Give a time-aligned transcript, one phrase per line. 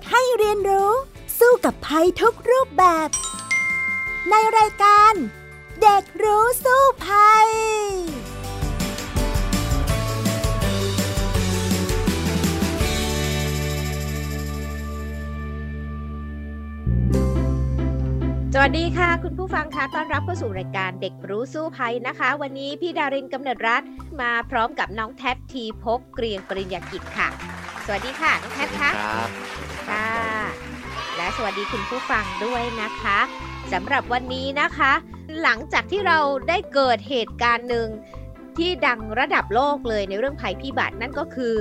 [0.00, 0.90] กๆให้เรียนรู้
[1.38, 3.08] สู้กับภัยทุกรูปแบบ
[4.30, 5.12] ในรายการ
[5.82, 7.48] เด็กรู้สู้ภัย
[18.54, 23.82] สวัสดีค่ะ คุณผู้ฟังคะต้อนรับเข้าสู่รายการเด็กรู้สู้ภัยนะคะ วันนี้พี่ดารินกำเนิดรัฐ
[24.20, 27.28] มาพร้อมกับน้องแท็ทีพบเกรียงปริญญากิจค่ะ
[27.86, 28.90] สวัสดีค่ะ น้องแท็คะ
[29.90, 30.08] ค่ะ
[31.16, 33.18] และสวัสดีคุณผู้ฟังด้วยนะคะ
[33.72, 34.92] สำหรับวันนี้นะคะ
[35.42, 37.88] หลังจากที่เราได้เกิดเหตุการณ์หนึ่ง
[38.58, 41.54] ที่ดังระดับโลกเลยในเรื่องภัยพิบัตินั่นก็คือ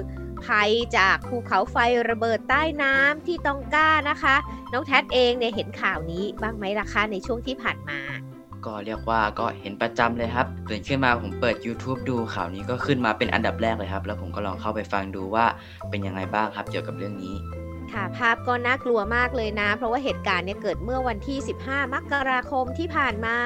[0.45, 1.75] ภัยจากภูเขาไฟ
[2.09, 4.35] ระเบิดใต้น้ำที่ตองก้านะคะ
[4.73, 7.99] น้องแท็เองเนี่ยเห็นข่าวนี้บ้างไหมล่ะคะในช่วงที่ผ่านมา
[8.65, 15.45] ก็เรียกว่าก็เห็นประจำเลยครับตื่นขึ้นมาผมเปิด YouTube ดูข่าวนี้ก็ขึ้นมาเป็นอันดับแรกเลยครับ แล้วผมก็ลองเข้าไปฟังดูว่า
[15.89, 17.35] เป็นยังไงบ้างครับเกี่ยวกับเรื่องนี้
[17.93, 23.37] ค่ะภาพก็น่ากลัวมากเลยนะ เพราะว่าเหตุการณ์เนี่ยเกิดเมื่อวันที่ 15 มกราคมที่ผ่านมา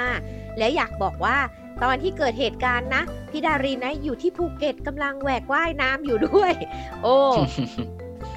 [0.57, 1.37] และอยากบอกว่า
[1.83, 6.53] ตอนที่เกิดเหตุการณ์นะพี่ดารินนะอยู่ที่ภูเก็ตกำลังแหวกว่ายน้ำอยู่ด้วย
[7.03, 7.17] โอ้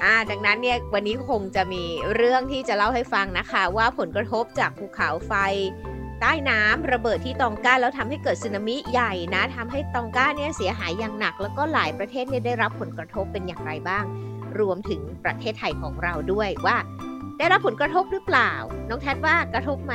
[0.03, 1.83] อ่าดังนั้นเนี่ยวันนี้คงจะมี
[2.15, 5.33] เรื่องที่จะเล่าให้ฟังนะคะ ว่าผลกระทบจากภูเขาไฟ
[6.21, 14.03] ใต้น้ำระเบิดที่ตองกาแล้วทำให้เกิดสึนามิใหญ่นะทำให้ตองกาเนี่ยเสียหายอย่างหนัก แล้วก็หลายประเทศเนี่ยได้รับผลกระทบเป็นอย่างไรบ้าง
[14.61, 16.77] รวมถึงประเทศไทยของเราด้วยว่า
[17.37, 18.51] ได้รับผลกระทบหรือเปล่า
[18.89, 19.93] น้องแทดว่ากระทบไหม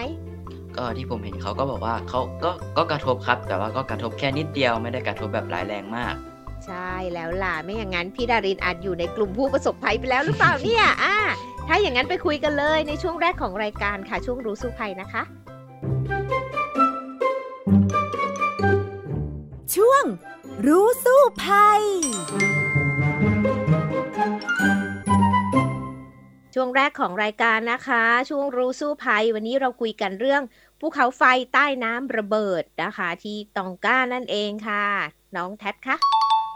[0.76, 6.14] ก็ที่ผมเห็นเขาก็บอกว่าเขาก็ก็กระทบครับ แต่ว่าก็กระทบแค่นิดเดียวไม่ได้กระทบแบบร้ายแรงมาก
[6.66, 11.16] ใช่แล้วล่ะไม่อย่างนั้นพี่ดารินอาจอยู่ในกลุ่มผู้ประสบภัยไปแล้วหรือเปล่าเนี่ยอ่า
[11.68, 15.22] ถ้าอย่างนั้นไปคุยกันเลยในช่วงแรกของรายการค่ะช่วงรู้สู้ภัยนะคะ
[19.74, 20.04] ช่วง
[20.66, 21.82] รู้สู้ภัย
[26.54, 30.42] ช่วงแรกของรายการนะคะ ช่วงรู้สู้ภัย วันนี้เราคุยกันเรื่อง
[30.80, 34.84] ภูเขาไฟใต้น้ำระเบิดนะคะ ที่ตองก้านั่นเองค่ะ
[35.36, 35.96] น้องแท็ดคะ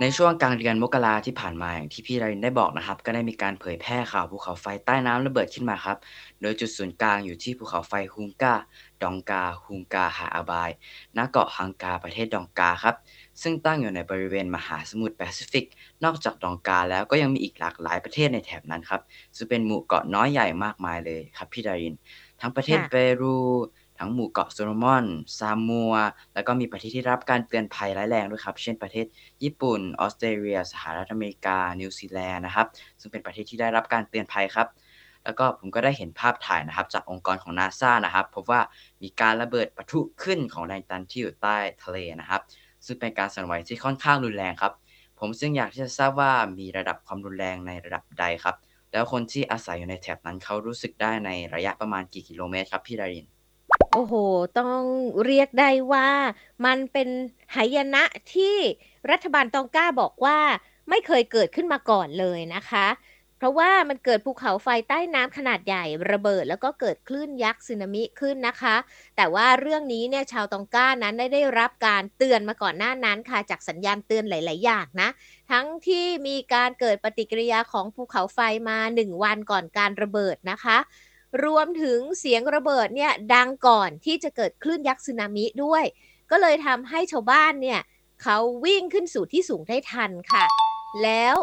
[0.01, 5.97] ในช่วงกลางเดือนมกราที่ผ่านมาอย่างที่พี่รารินได้บอกนะครับ ก็ได้มีการเผยแพร่ข่าวภูเขาไฟใต้น้ำระเบิดขึ้นมาครับ
[6.43, 8.55] โดยจุดศูนย์กลางอยู่ที่ภูเขาไฟฮุงกา
[9.03, 10.71] ตองกาฮุงกาฮาอาปาย
[11.17, 12.97] ณเกาะฮังกาประเทศตองกาครับ
[13.43, 15.67] ซึ่งตั้งอยู่ในบริเวณมหาสมุทรแปซิฟิก
[16.05, 19.01] นอกจากตองกาแล้วก็ยังมีอีกหลากหลายประเทศในแถบนั้นครับ
[19.37, 21.95] ซึ่งเป็นหมู่เกาะน้อยใหญ่มากมายเลยครับพี่ดาริน
[22.41, 23.37] ทั้งประเทศค่ะเปรู
[23.99, 25.05] ทั้งหมู่เกาะโซโลมอน
[25.39, 25.95] ซามัว
[26.35, 29.07] แล้วก็มีประเทศที่ได้รับการเตือนภัยร้ายแรงด้วยครับ เช่นประเทศ
[29.43, 32.67] ญี่ปุ่น ออสเตรเลีย สหรัฐอเมริกา นิวซีแลนด์นะครับ
[33.01, 34.69] ซึ่งเป็นประเทศที่ได้รับการเตือนภัยครับ
[35.25, 38.61] แล้วก็ผมก็ได้เห็นภาพถ่ายนะครับ จากองค์กรของนาซานะครับ พบว่า
[39.03, 42.43] มีการระเบิดปะทุขึ้นของแรงดันที่อยู่ใต้ทะเลนะครับ
[42.87, 44.73] ซึ่งเป็นการสั่นไหวที่ค่อนข้างรุนแรงครับ
[45.19, 48.57] ผมซึ่งอยากที่จะทราบว่ามีระดับความรุนแรงในระดับใดครับ
[48.93, 53.27] แล้วคนที่อาศัยอยู่ในแถบนั้นเขารู้สึกได้ในระยะประมาณกี่กิโลเมตรครับพี่ดาริน
[53.93, 54.15] โอ้โห
[54.59, 54.81] ต้อง
[55.25, 56.09] เรียกได้ว่า
[56.67, 57.09] มันเป็น
[57.55, 58.57] หายนะที่
[59.11, 60.39] รัฐบาลตองก้าบอกว่า
[60.89, 62.87] ไม่เคยเกิดขึ้นมาก่อนเลยนะคะ
[63.39, 68.77] เพราะว่ามันเกิดภูเขาไฟใต้น้ำขนาดใหญ่ระเบิด แล้วก็เกิดคลื่นยักษ์สึนามิขึ้นนะคะ
[69.17, 75.09] แต่ว่าเรื่องนี้เนี่ยชาวตองก้านั้นได้ได้รับการเตือนมาก่อนหน้านั้นค่ะจากสัญญาณเตือนหลาย ๆ อย่างนะ
[75.51, 78.39] ทั้งที่มีการเกิดปฏิกิริยาของภูเขาไฟ
[78.69, 80.79] มา 1 วันก่อนการระเบิดนะคะ
[81.45, 85.85] รวมถึงเสียงระเบิดเนี่ยดังก่อนที่จะเกิดคลื่นยักษ์สึนามิด้วย
[86.31, 87.81] ก็เลยทำให้ชาวบ้านเนี่ย
[88.23, 90.45] เขาวิ่งขึ้นสู่ที่สูงได้ทันค่ะ
[91.05, 91.37] แล้ว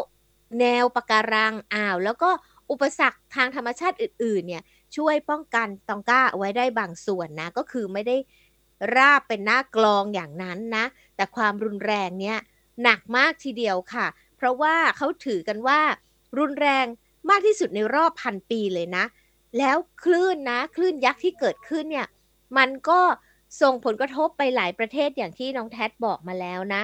[0.60, 2.30] แนวปะการังอ่าว แล้วก็
[2.70, 4.62] อุปสรรคทางธรรมชาติอื่นๆเนี่ย
[4.96, 8.16] ช่วยป้องกันตองก้าเอาไว้ได้บางส่วนนะ ก็คือไม่ได้
[8.96, 10.84] ราบเป็นหน้ากลองอย่างนั้นนะ
[11.16, 12.38] แต่ความรุนแรงเนี่ย
[12.82, 14.06] หนักมากทีเดียวค่ะ
[14.36, 15.80] เพราะว่าเขาถือกันว่า
[16.38, 16.86] รุนแรง
[17.30, 19.04] มากที่สุดในรอบพันปีเลยนะ
[19.58, 22.08] แล้วคลื่นนะคลื่นยักษ์ที่เกิดขึ้นเนี่ย
[22.58, 23.00] มันก็
[23.60, 26.82] ส่งผลกระทบไปหลายประเทศอย่างที่น้องแท็บอกมาแล้วนะ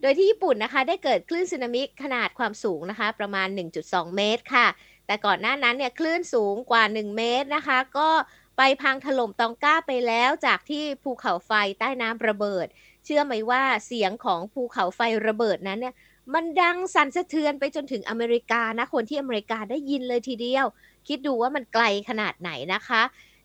[0.00, 3.48] โดยที่ญี่ปุ่นนะคะได้เกิดคลื่นสึนามิขนาดความสูงนะคะประมาณ
[3.82, 4.66] 1.2 เมตรค่ะ
[5.06, 8.08] แต่ก่อนหน้านั้นเนี่ยคลื่นสูงกว่า 1 เมตรนะคะ ก็
[8.56, 12.66] ไปพังถล่มตองก้าไปแล้วจากที่ภูเขาไฟใต้น้ำระเบิด
[13.04, 15.94] เชื่อไหมว่าเสียงของภูเขาไฟระเบิดนั้นเนี่ย
[16.34, 20.66] มันดังสั่นสะเทือนไปจนถึงอเมริกานะ คนที่อเมริกาได้ยินเลยทีเดียว
[21.08, 23.02] คิดดูว่ามันไกลขนาดไหนนะคะ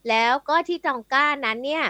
[0.10, 1.84] แล้วก็ที่ตองก้านั้นเนี่ย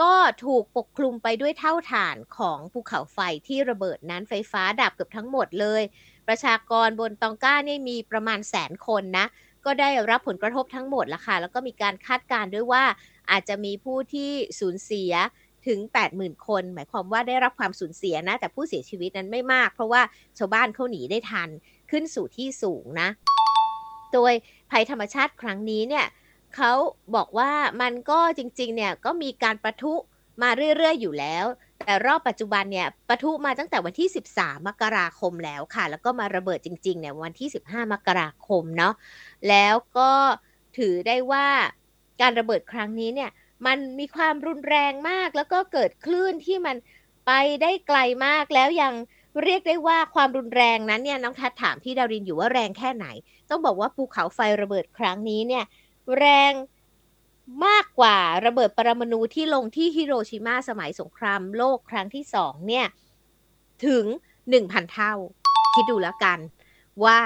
[0.00, 0.12] ก็
[0.44, 5.82] ถูกปกคลุมไปด้วยเท่าฐานของภูเขาไฟที่ระเบิดนั้นไฟฟ้าดับเกือบทั้งหมดเลย
[6.28, 9.26] ประชากรบนตองก้าเนี่ยมีประมาณแสนคนนะ
[9.64, 12.84] ก็ได้รับผลกระทบทั้งหมดละค่ะ แล้วก็มีการคาดการณ์ด้วยว่า
[13.30, 15.12] อาจจะมีผู้ที่สูญเสีย
[15.66, 15.78] ถึง
[16.12, 20.02] 80,000 คน หมายความว่าได้รับความสูญเสียนะ แต่ผู้เสียชีวิตนั้นไม่มาก เพราะว่า
[20.38, 21.48] ชาวบ้านเขาหนีได้ทัน
[21.90, 23.08] ขึ้นสู่ที่สูงนะ
[24.14, 24.32] โดย
[24.70, 26.06] ภัยธรรมชาติครั้งนี้เนี่ย
[26.56, 26.72] เขา
[27.14, 27.50] บอกว่า
[27.80, 29.94] มันก็จริงๆเนี่ยก็มีการประทุ
[30.42, 31.46] มาเรื่อยๆอยู่แล้ว
[31.84, 38.94] แต่รอบปัจจุบันเนี่ยประทุมาตั้งแต่วันที่ 13 มกราคมแล้วค่ะ แล้วก็มาระเบิดจริงๆเนี่ยวันที่ 15 มกราคมเนาะ
[39.48, 40.12] แล้วก็
[40.78, 41.46] ถือได้ว่า
[42.20, 43.30] การระเบิดครั้งนี้เนี่ย
[43.66, 46.76] มันมีความรุนแรงมากแล้วก็เกิดคลื่นที่มัน
[47.26, 47.32] ไป
[47.62, 48.94] ได้ไกลมากแล้วยัง
[49.42, 53.06] เรียกได้ว่าความรุนแรงนั้นเนี่ยน้องทัดถามพี่ดารินอยู่ว่าแรงแค่ไหน
[53.50, 55.64] ต้องบอกว่าภูเขาไฟระเบิดครั้งนี้เนี่ย
[56.18, 56.52] แรง
[57.66, 58.16] มากกว่า
[58.46, 62.86] ระเบิดปรมาณูที่ลงที่ฮิโรชิมาสมัยสงครามโลกครั้งที่สองเนี่ย
[63.86, 64.04] ถึง
[64.50, 65.12] หนึ่งพันเท่า
[65.74, 66.38] คิดดูแล้วกัน
[67.04, 67.18] ว่า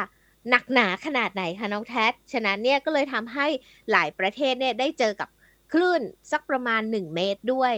[0.51, 3.47] หนักหนาขนาดไหนคะน้องแท็ฉะนั้นเนี่ยก็เลยทำให้
[3.93, 5.29] หลายประเทศเนี่ยได้เจอกับ
[5.73, 7.75] คลื่นสักประมาณ 1 เมตรด้วย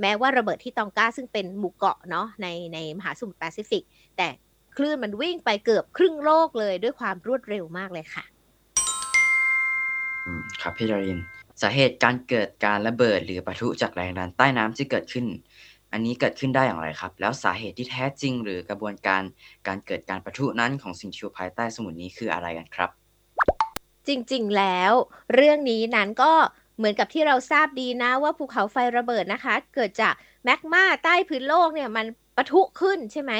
[0.00, 3.84] แม้ว่าระเบิดที่ตองกาซึ่งเป็นหมู่เกาะเนาะในในมหาสมุทรแปซิฟิก
[4.16, 4.28] แต่
[4.76, 8.24] คลื่นมันวิ่งไปเกือบครึ่งโลกเลยด้วยความรวดเร็วมากเลยค่ะ
[10.62, 11.18] ครับพี่ดาริน
[11.62, 15.26] สาเหตุการเกิดการระเบิดหรือปะทุจากแรงดันใต้น้ำที่เกิดขึ้น
[15.92, 19.22] อันนี้เกิดขึ้นได้อย่างไรครับ แล้วสาเหตุที่แท้จริง หรือกระบวนการ
[19.66, 22.90] การเกิดการปะทุนั้นของสิ่งที่อยู่ภายใต้สมุทรนี้คืออะไรกันครับ
[24.08, 24.92] จริงๆแล้ว
[25.34, 26.32] เรื่องนี้นั้นก็
[26.76, 30.14] เหมือนกับที่เราทราบดีนะว่าภูเขาไฟระเบิดนะคะ เกิดจาก
[30.44, 33.32] แมกมาใต้พื้นโลกเนี่ยมันปะทุขึ้นใช่ไหม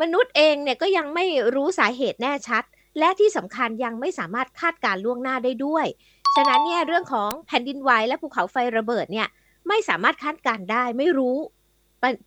[0.00, 1.24] มนุษย์เองเนี่ยก็ยังไม่
[1.54, 2.64] รู้สาเหตุแน่ชัด
[2.98, 5.86] และที่สำคัญยังไม่สามารถคาดการล่วงหน้าได้ด้วย
[6.36, 9.28] ฉะนั้นเนี่ยเรื่องของแผ่นดินไหวและภูเขาไฟระเบิดเนี่ย
[9.68, 11.36] ไม่สามารถคาดการได้ไม่รู้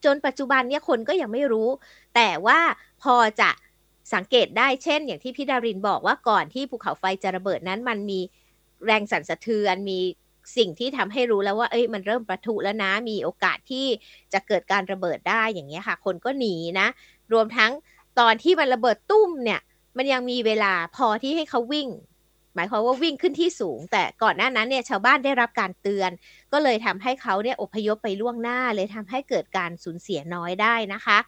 [0.04, 1.68] จนปัจจุบันเนี่ยคนก็ยังไม่รู้
[2.14, 2.58] แต่ว่า
[3.02, 3.50] พอจะ
[4.14, 8.20] สังเกตได้เช่น อย่างที่พี่ดารินบอกว่าก่อนที่ภูเขาไฟจะระเบิดนั้น มันมี
[8.86, 9.98] แรงสั่นสะเทือนมี
[10.56, 13.86] สิ่งที่ทำให้รู้แล้วว่าเอ้ยมันเริ่มประทุแล้วนะ มีโอกาสที่
[14.32, 16.88] จะเกิดการระเบิดได้อย่างเงี้ยค่ะ คนก็หนีนะ
[17.32, 17.72] รวมทั้ง
[18.20, 19.60] ตอนที่มันระเบิดตุ้มเนี่ย
[19.96, 21.88] มันยังมีเวลาพอที่ให้เขาวิ่ง
[22.54, 26.10] หมายความว่าวิ่งขึ้นที่สูง แต่ก่อนหน้านั้นเนี่ยชาวบ้านได้รับการเตือน
[26.52, 31.18] ก็เลยทำให้เขาเนี่ยอพยพไปล่วงหน้าเลยทำให้เกิดการสูญเสียน้อยได้นะคะ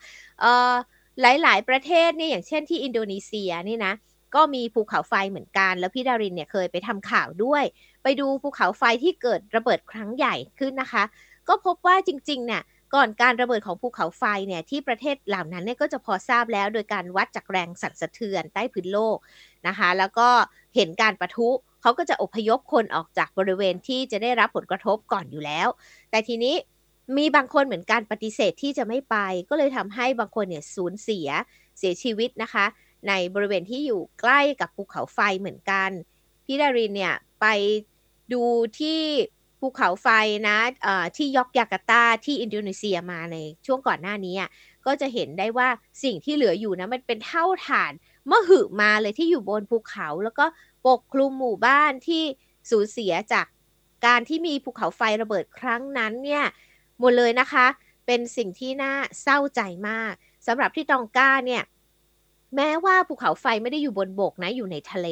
[0.41, 0.73] เอ่อ
[1.21, 3.95] หลาย ๆ ประเทศเนี่ยอย่างเช่นที่อินโดนีเซียนี่นะ
[4.35, 7.65] ก็มีภูเขาไฟเหมือนกัน แล้วพี่ดารินเนี่ยเคยไปทำข่าวด้วย
[8.03, 11.05] ไปดูภูเขาไฟที่เกิดระเบิดครั้งใหญ่ขึ้นนะคะ
[11.49, 12.63] ก็พบว่าจริงๆเนี่ย
[12.95, 19.17] ก่อนการระเบิดของภูเขาไฟเนี่ยที่ประเทศเหล่านั้นเนี่ยก็จะพอทราบแล้ว โดยการวัดจากแรงสั่นสะเทือนใต้พื้นโลก
[19.69, 20.29] นะคะ แล้วก็
[20.75, 21.49] เห็นการประทุ
[21.83, 25.69] เขาก็จะอพยพคนออกจากบริเวณที่จะได้รับผลกระทบก่อนอยู่แล้ว
[26.11, 26.55] แต่ทีนี้
[27.17, 29.17] มีบางคนเหมือนกันปฏิเสธที่จะไม่ไป
[29.49, 31.29] ก็เลยทำให้บางคนเนี่ยสูญเสีย
[31.79, 32.65] เสียชีวิตนะคะ
[33.09, 35.91] ในบริเวณที่อยู่ใกล้กับภูเขาไฟเหมือนกัน
[36.45, 37.47] พี่ดารินเนี่ยไป
[38.33, 38.43] ดู
[38.81, 39.01] ที่
[39.61, 40.09] ภูเขาไฟ
[40.49, 40.59] นะ
[41.17, 43.37] ที่ยอกยาการ์ตาที่อินโดนีเซียมาใน
[43.67, 44.37] ช่วงก่อนหน้านี้
[44.87, 45.69] ก็จะเห็นได้ว่า
[46.03, 47.93] สิ่งที่เหลืออยู่นะมันเป็นเท่าฐาน
[48.31, 50.45] มหึมาเลยที่อยู่บนภูเขา แล้วก็
[50.87, 52.23] ปกคลุมหมู่บ้านที่
[52.71, 53.47] สูญเสียจาก
[54.07, 56.45] การที่มีภูเขาไฟระเบิดครั้งนั้นเนี่ย
[56.99, 57.67] หมดเลยนะคะ
[58.07, 58.93] เป็นสิ่งที่น่า
[59.23, 60.13] เศร้าใจมาก
[60.47, 61.63] สำหรับที่ตองก้าเนี่ย
[62.57, 65.09] แม้ว่าภูเขาไฟไม่ได้อยู่บนบกนะอยู่ในทะเล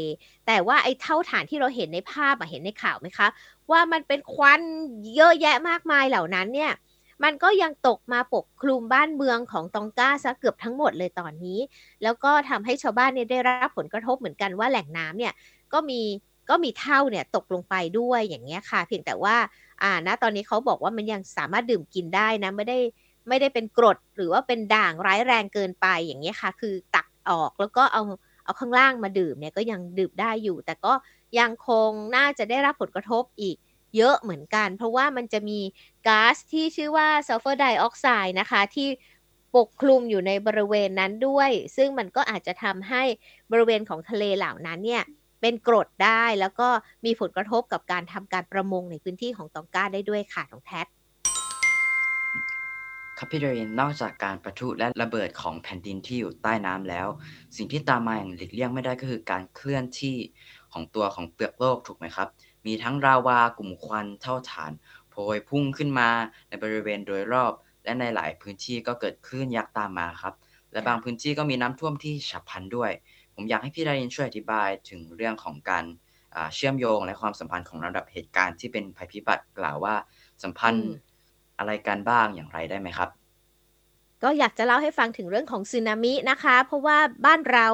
[0.46, 3.28] แต่ว่าไอ้เท่าฐานที่เราเห็นในภาพเห็นในข่าวไหมคะ
[3.70, 4.60] ว่ามันเป็นควัน
[5.16, 6.72] เยอะแยะมากมายเหล่านั้นเนี่ย
[7.24, 11.58] มันก็ยังตกมาปกคลุมบ้านเมืองของตองก้าซะเกือบทั้งหมดเลยตอนนี้
[12.02, 15.32] แล้วก็ทำให้ชาวบ้านเนี่ยได้รับผลกระทบเหมือนกันว่าแหล่งน้ำเนี่ย
[15.72, 16.00] ก็มี
[16.50, 19.36] ก็มีเท่าเนี่ยตกลงไปด้วยอย่างเงี้ยค่ะ เพียงแต่ว่า
[19.82, 22.78] อ่าณตอนนี้เขาบอกว่ามันยังสามารถดื่มกินได้นะไม่ได้
[23.28, 28.02] ไม่ได้เป็นกรดหรือว่าเป็นด่างร้ายแรงเกินไปอย่างเงี้ยค่ะ คือตักออกแล้วก็เอา
[28.44, 30.92] เอาข้างล่างมาดื่มเนี่ยก็ยังดื่มได้อยู่ แต่ก็
[31.38, 33.56] ยังคงน่าจะได้รับผลกระทบอีก
[33.96, 35.60] เยอะเหมือนกัน เพราะว่ามันจะมี
[36.08, 38.88] ก๊าซที่ชื่อว่าซัลเฟอร์ไดออกไซด์นะคะที่
[39.56, 43.02] ปกคลุมอยู่ในบริเวณนั้นด้วย ซึ่งมันก็อาจจะทำให้
[43.52, 45.04] บริเวณของทะเลเหล่านั้นเนี่ย
[45.40, 46.68] เป็นกรดได้แล้วก็
[47.04, 50.86] มีผลกระทบกับการทำการประมงในพื้นที่ของตองก้าได้ด้วยค่ะน้องแพท
[53.18, 57.08] ครับพี่เรนนอกจากการประทุและระเบิดของแผ่นดินที่อยู่ใต้น้ำแล้ว
[57.56, 60.16] สิ่งที่ตามมาอย่างหลีกเลี่ยงไม่ได้ก็คือการเคลื่อนที่
[60.72, 62.28] ของตัวของเปลือกโลกถูกไหมครับ
[62.66, 64.72] มีทั้งราวากลุ่มควันเท่าฐาน
[65.10, 66.08] โพยพุ่งขึ้นมา
[66.48, 67.52] ในบริเวณโดยรอบ
[67.84, 70.34] และในหลายพื้นที่ก็เกิดคลื่นยักษ์ตามมาครับ
[70.72, 72.90] และบางพื้นที่ก็มีน้ำท่วมที่ฉับพลันด้วย
[73.34, 75.84] ผมอยากให้พี่ดารินช่วยอธิบายถึงเรื่องของการ
[76.54, 79.94] เชื่อมโยงและความสัมพันธ์ของระดับเหตุการณ์ที่เป็นภัยพิบัติกล่าวว่า
[80.42, 80.90] สัมพันธ์
[81.58, 83.10] อะไรกันบ้างอย่างไรได้ไหมครับ
[84.22, 87.66] ก็อยากจะเล่าให้ฟังถึงเรื่องของสึนามินะคะ เพราะว่าบ้านเรา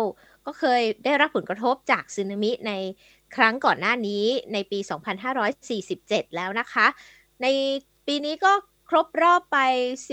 [0.47, 2.73] ก็เคยได้รับผลกระทบจากสึนามิใน
[3.37, 4.79] ครั้งก่อนหน้านี้ในปี
[5.59, 6.87] 2547 แล้วนะคะ
[7.43, 7.47] ใน
[8.07, 8.53] ปีนี้ก็
[8.89, 9.59] ครบรอบไป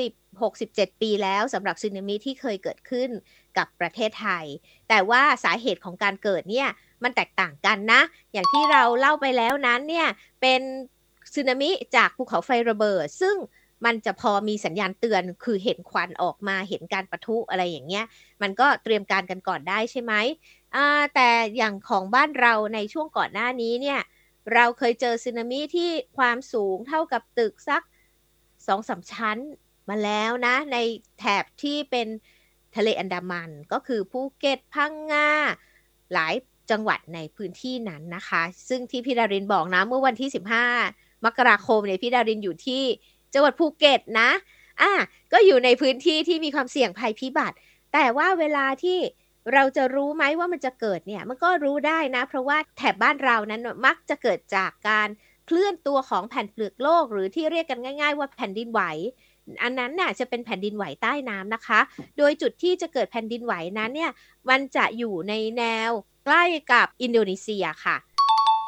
[0.07, 3.09] 10 67 ปีแล้วสำหรับสึนามิที่เคยเกิดขึ้น
[3.57, 4.45] กับประเทศไทย
[4.89, 6.69] แต่ว่าสาเหตุของการเกิดเนี่ย
[7.03, 10.07] มันแตกต่างกันนะ อย่างที่เราเล่าไปแล้วนั้นเนี่ย
[10.41, 10.61] เป็น
[11.33, 13.35] สึนามิจากภูเขาไฟระเบิด ซึ่ง
[13.85, 18.05] มันจะพอมีสัญญาณเตือนคือเห็นควันออกมาเห็นการประทุอะไรอย่างเงี้ย
[18.41, 20.13] มันก็เตรียมการกันก่อนได้ใช่ไหม
[21.15, 23.99] แต่อย่างของบ้านเราในช่วงก่อนหน้านี้เนี่ย
[24.53, 27.81] เราเคยเจอสึนามิที่ความสูงเท่ากับตึกสัก
[28.67, 29.37] สองสาชั้น
[29.89, 30.77] มาแล้วนะ ใน
[31.19, 32.07] แถบที่เป็น
[32.75, 35.29] ทะเลอันดามันก็คือภูเก็ตพังงา
[36.13, 36.33] หลาย
[36.71, 40.29] จังหวัดในพื้นที่นั้นนะคะ ซึ่งที่พี่ดารินบอกนะ เมื่อวันที่
[40.75, 42.83] 15 มกราคมเนี่ยพี่ดารินอยู่ที่
[43.33, 44.29] จังหวัดภูเก็ตนะ
[44.81, 44.91] อะ
[45.33, 47.55] ก็อยู่ในพื้นที่ที่มีความเสี่ยงภัยพิบัติ
[47.93, 48.99] แต่ว่าเวลาที่
[49.53, 55.07] เราจะรู้ไหมว่ามันจะเกิดเนี่ยมันก็รู้ได้นะ เพราะว่าแถบบ้านเรานั้นมักจะเกิดจากการ
[55.47, 58.81] เคลื่อนตัวของแผ่นเปลือกโลก หรือที่เรียกกันง่าย ๆ ว่าแผ่นดินไหว
[59.63, 61.79] อันนั้นน่ะจะเป็นแผ่นดินไหวใต้น้ำนะคะ
[62.17, 64.11] โดยจุดที่จะเกิดแผ่นดินไหวนั้นเนี่ย
[64.49, 65.91] มันจะอยู่ในแนว
[66.25, 67.95] ใกล้กับอินโดนีเซียค่ะ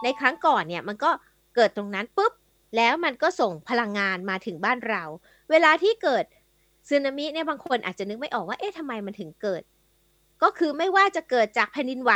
[0.03, 1.11] ในครั้งก่อนเนี่ยมันก็
[1.55, 2.33] เกิดตรงนั้นปุ๊บ
[2.75, 5.03] แล้วมันก็ส่งพลังงานมาถึงบ้านเรา
[5.49, 6.25] เวลาที่เกิด
[6.89, 9.61] สึนามิเนี่ยบางคนอาจจะนึกไม่ออกว่าเอ๊ะทำไมมันถึงเกิด
[10.43, 12.13] ก็คือไม่ว่าจะเกิดจากแผ่นดินไหว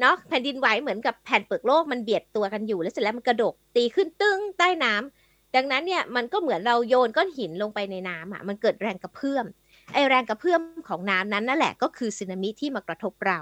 [0.00, 9.44] เนาะแผ่นดินไหวเหมือนกับแผ่นเปลือกโลกมันเบียดตัวกันอยู่แล้วเสร็จแล้วมันกระดกตีขึ้นตึ้งใต้น้ำดังนั้นเนี่ยมันก็เหมือนเราโยนก้อนหินลงไปในน้ำอะมันเกิดแรงกระเพื่อม
[9.92, 13.40] ไอแรงกระเพื่อมของน้ำนั้นนั่นแหละก็คือสึนามิที่มากระทบเรา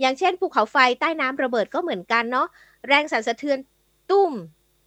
[0.00, 2.46] อย่างเช่นภูเขาไฟใต้น้ำระเบิดก็เหมือนกันเนาะ
[2.88, 3.58] แรงสั่นสะเทือน
[4.10, 4.32] ตุ้ม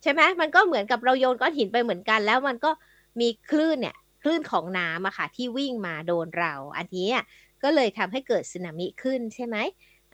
[0.01, 2.72] ใช่ไหมมันก็เหมือนกับเราโยนก้อนหินไปเหมือนกัน แล้วมันก็
[3.20, 7.10] มีคลื่นเนี่ยคลื่นของน้ำอะค่ะที่วิ่งมาโดนเรา อันนี้
[7.63, 9.58] ก็เลยทำให้เกิดสึนามิขึ้นใช่ไหม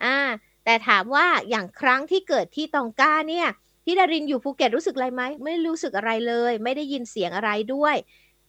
[0.04, 0.16] อ่า
[0.64, 3.48] แต่ถามว่าอย่างครั้งที่เกิดที่ตองกาเนี่ย
[3.84, 7.96] พี่ดารินอยู่ภูเก็ตรู้สึกอะไรไหมไม่รู้สึกอะไรเลย ไม่ได้ยินเสียงอะไรด้วย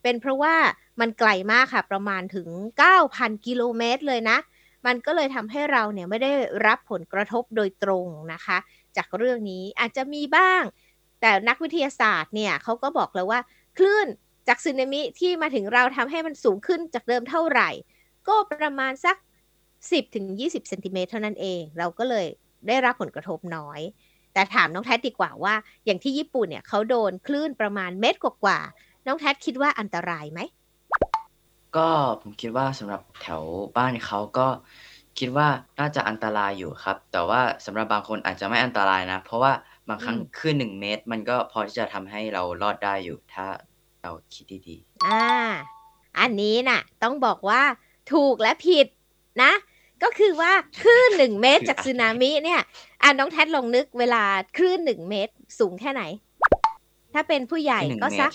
[0.04, 0.56] เป็นเพราะว่า
[1.00, 4.38] มันไกลมากค่ะ ประมาณถึง 9,000 กิโลเมตรเลยนะ
[4.86, 6.32] มันก็เลยทำให้เราเนี่ยไม่ได้
[6.68, 8.58] รับผลกระทบโดยตรงนะคะ
[8.98, 10.64] จากเรื่องนี้อาจจะมีบ้าง
[11.22, 13.40] แต่นักวิทยาศาสตร์เนี่ยเขาก็บอกแล้วว่า
[13.78, 14.08] คลื่น
[14.48, 17.70] จากสึนามิที่มาถึงเราทำให้มันสูงขึ้นจากเดิมเท่าไหร่
[18.28, 19.16] ก็ประมาณสัก
[19.70, 22.28] 10ถึง20เซนติเมตรเท่านั้นเอง เราก็เลย
[22.68, 23.80] ได้รับผลกระทบน้อย
[24.34, 25.54] แต่ถามน้องแท็ดีกว่าว่า
[25.86, 30.40] อย่างที่ญี่ปุ่นเนี่ยเขาโดนคลื่นประมาณเมตรกว่าๆน้องแท็คิดว่าอันตรายไหม
[31.78, 31.90] ก็
[32.22, 33.44] ผมคิดว่าสำหรับแถว
[33.78, 34.48] บ้านเขาก็
[35.20, 35.48] คิดว่า
[35.80, 39.52] น่าจะอันตรายอยู่ครับ แต่ว่าสำหรับบางคนอาจจะไม่อันตรายนะ เพราะว่า
[39.90, 43.46] บางครั้งคลื่นหนึ่งเมตร มันก็พอที่จะทำให้เรารอดได้อยู่ถ้า
[44.02, 45.28] เราคิดดีๆอ่า
[46.20, 47.62] อันนี้น่ะ ต้องบอกว่า
[48.14, 48.88] ถูกและผิด
[49.44, 49.52] นะ
[50.04, 52.62] ก็คือว่าคลื่นหนึ่งเมตรจากสึนามิเนี่ย
[53.02, 54.24] อ่าน้องแท็ลองนึกเวลา
[54.58, 56.04] คลื่นหนึ่งเมตร สูงแค่ไหน
[57.14, 58.32] ถ้าเป็นผู้ใหญ่ก็สัก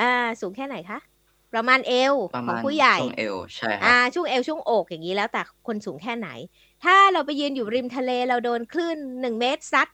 [0.00, 0.98] อ่าสูงแค่ไหนคะ
[1.54, 2.14] ประมาณเอว
[2.48, 6.28] ของผู้ใหญ่ช่วงเอวใช่ครับอ่าช่วงเอวช่วงอกอย่างนี้แล้วแต่คนสูงแค่ไหน
[6.84, 9.88] ถ้าเราไปยืนอยู่ริมทะเลเราโดนคลื่นหนึ่งเมตรซัด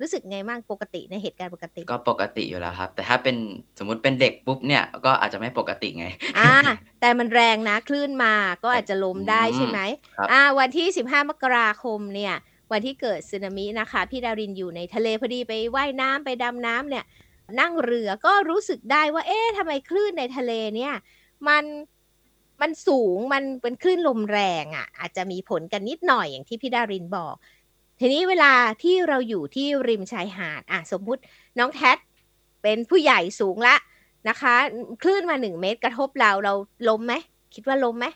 [0.00, 3.36] รู้สึกไงบ้างปกติในเหตุการณ์ปกติ ก็ปกติอยู่แล้วครับ แต่ถ้าเป็น
[3.78, 6.06] สมมุติเป็นเด็กปุ๊บเนี่ยก็อาจจะไม่ปกติไง
[6.38, 6.52] อ่า
[7.00, 8.34] แต่มันแรงนะคลื่นมา
[8.64, 9.80] ก็อาจจะล้มได้ใช่ไหม
[10.32, 12.34] อ่า วันที่ 15 มกราคมเนี่ย
[12.72, 17.04] วันที่เกิดสึนามินะคะ พี่ดารินอยู่ในทะเลพอดีไปไว่ายน้ำไปดำน้ำเนี่ย
[17.60, 20.94] นั่งเรือก็รู้สึกได้ว่า เอ๊ะทำไมคลื่นในทะเลเนี่ย
[21.48, 21.64] มัน
[22.60, 27.34] มันสูงมันเป็นคลื่นลมแรงอะ่ะ อาจจะมีผลกันนิดหน่อยอย่างที่พี่ดารินบอก
[28.00, 31.20] ทีนี้เวลาที่เราอยู่ที่ริมชายหาดอะสมมุติ
[31.58, 31.92] น้องแท็
[32.62, 33.76] เป็นผู้ใหญ่สูงละ
[34.28, 34.54] นะคะ
[35.02, 36.54] คลื่นมาหนึ่งเมตรกระทบเราเรา
[36.88, 37.14] ล้มไหม
[37.54, 38.06] คิดว่าล้มไหม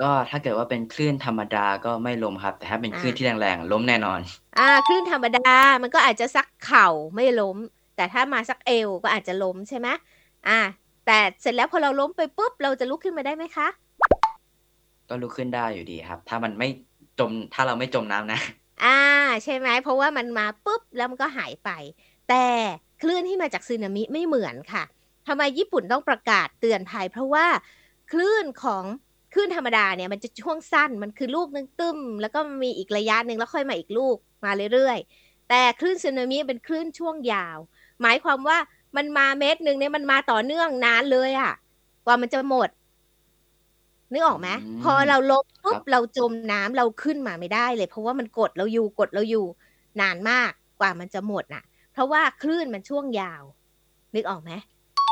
[0.00, 4.20] ก็ถ้าเกิดว่าเป็นคลื่นธรรมดาก็ไม่ล้มครับ แต่ถ้าเป็นคลื่นที่แรงๆล้มแน่นอน
[4.58, 5.52] อ่าคลื่นธรรมดา
[5.82, 7.56] มันก็อาจจะสักเข่าไม่ล้ม
[7.96, 9.88] แต่ถ้ามาสักเอวก็อาจจะล้มใช่ไหม
[10.48, 10.60] อ่า
[11.06, 13.68] แต่เสร็จแล้วพอเราล้มไปปุ๊บเราจะลุกขึ้นมาได้ไหมคะ
[15.08, 16.68] ก็ลุกขึ้นได้อยู่ดีครับ ถ้ามันไม่
[17.18, 18.40] จมถ้าเราไม่จมน้ำนะ
[18.84, 19.00] อ่า
[19.44, 21.70] ใช่ไหมเพราะว่ามันมาปุ๊บแล้วมันก็หายไป
[22.28, 22.44] แต่
[23.02, 24.84] คลื่นที่มาจากซึนามิไม่เหมือนค่ะ
[25.26, 27.46] ทำไมญี่ปุ่นต้องประกาศเตือนภัย เพราะว่า
[28.12, 28.84] คลื่นของ
[29.32, 37.58] คลื่นธรรมดาเนี่ยมันจะช่วงสั้นมันคือลูกนึงตึ้ม แล้วก็มีอีกระยะหนึ่งแล้วค่อยมาอีกลูกมาเรื่อยๆ แต่คลื่นสึนามิเป็นคลื่นช่วงยาว
[38.02, 38.58] หมายความว่า
[38.96, 41.52] มันมาเมตรหนึ่งเนี่ยมันมาต่อเนื่องนานเลยอะ่ะ
[42.06, 42.68] กว่ามันจะหมด
[44.12, 44.48] นึกออกไหม
[44.82, 49.46] พอเราลบปุ๊บเราจมน้ำเราขึ้นมาไม่ได้เลย เพราะว่ามันกดเราอยู่กดเราอยู่
[50.00, 50.50] นานมาก
[50.80, 53.42] กว่ามันจะหมดน่ะ เพราะว่าคลื่นมันช่วงยาว
[54.14, 54.52] นึกออกไหม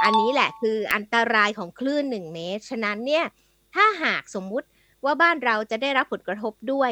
[0.04, 3.24] อันนี้แหละคืออันตรายของคลื่นหนึ่งเมตร ฉะนั้นเนี่ย
[3.74, 4.68] ถ้าหากสมมุติ
[5.04, 6.90] ว่าบ้านเราจะได้รับผลกระทบด้วย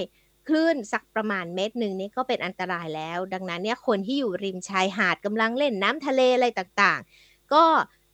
[0.49, 7.65] คลื่นสักประมาณเมตรหนึ่งนี้ก็เป็นอันตรายแล้ว ดังนั้นเนี่ยคนที่อยู่ริมชายหาดกำลังเล่นน้ำทะเลอะไรต่างๆ ก็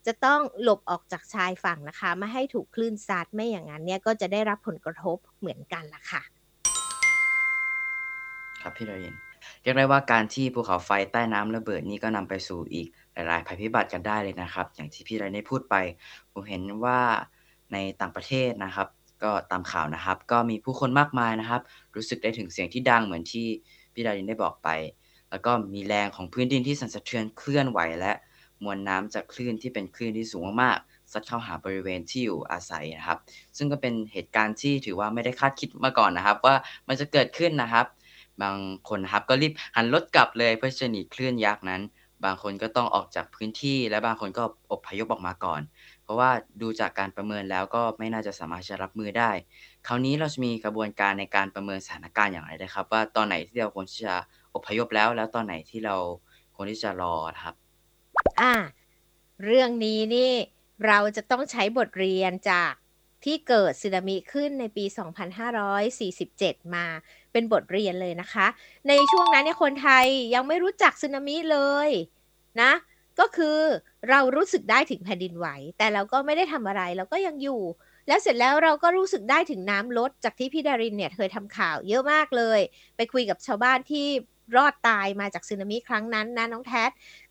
[0.07, 6.21] จะต้องหลบออกจากชายฝั่งนะคะ ไม่ให้ถูกคลื่นซัดไม่อย่างนั้นเนี่ยก็จะได้รับผลกระทบเหมือนกันล่ะค่ะ
[8.61, 9.15] ครับพี่ดาริน
[9.61, 15.75] เรียกได้ว่าการที่ภูเขาไฟใต้น้ำระเบิดนี่ก็นำไปสู่อีกหลาย ๆ ภัยพิบัติกันได้เลยนะครับ อย่างที่พี่ดารินได้พูดไป
[16.33, 16.99] ผมเห็นว่า
[17.73, 18.87] ในต่างประเทศนะครับ
[19.23, 21.61] ก็ตามข่าวนะครับ ก็มีผู้คนมากมายนะครับ
[21.95, 23.47] รู้สึกได้ถึงเสียงที่ดังเหมือนที่
[23.93, 24.69] พี่ดารินได้บอกไป
[25.29, 28.11] แล้วก็มีแรงของพื้นดินที่สั่นสะเทือนเคลื่อนไหวและ
[28.63, 33.19] มวลน้ำจากคลื่นที่เป็นคลื่นที่สูงมากๆซัดเข้าหาบริเวณที่อยู่อาศัยนะครับ
[33.57, 36.55] ซึ่งก็เป็นเหตุการณ์ที่ถือว่าไม่ได้คาดคิดมาก่อนนะครับ ว่า
[36.87, 37.85] มันจะเกิดขึ้นนะครับ
[38.41, 38.55] บาง
[38.89, 41.81] คนนะครับก็รีบหันรถกลับเลยเพื่อจะหนีคลื่นยักษ์นั้น
[42.25, 45.61] บางคนก็ต้องออกจากพื้นที่ และบางคนก็อพยพออกมาก่อน
[46.03, 46.29] เพราะว่า
[46.61, 49.31] ดูจากการประเมินแล้วก็ไม่น่าจะสามารถจะรับมือได้
[49.87, 54.15] คราวนี้เราจะมีกระบวนการในการประเมินสถานการณ์อย่างไรนะครับ ว่าตอนไหนที่เราควรจะ
[54.55, 55.95] อพยพแล้ว แล้วตอนไหนที่เรา
[56.55, 57.13] ควรที่จะรอ
[57.43, 57.60] ครับ
[58.41, 58.53] อ่า
[59.45, 60.31] เรื่องนี้นี่
[60.87, 62.73] เราจะต้องใช้บทเรียนจาก
[63.25, 64.85] ที่เกิดสึนามิขึ้นในปี
[65.79, 66.85] 2547 มา
[67.31, 68.47] เป็นบทเรียนเลยนะคะ
[68.87, 71.89] ในช่วงนั้นเนี่ยคนไทยยังไม่รู้จักสึนามิเลย
[72.61, 72.71] นะ
[73.19, 73.59] ก็คือ
[74.09, 75.47] เรารู้สึกได้ถึงแผ่นดินไหว
[75.77, 77.61] แต่เราก็ไม่ได้ทำอะไรเราก็ยังอยู่
[78.07, 82.59] แล้วเสร็จแล้วเราก็รู้สึกได้ถึงน้ำลดจากที่พี่ดารินเนี่ยเคยทำข่าวเยอะมากเลย
[82.95, 84.07] ไปคุยกับชาวบ้านที่
[84.55, 86.83] รอดตายมาจากสึนามิครั้งนั้นนะน้องแท็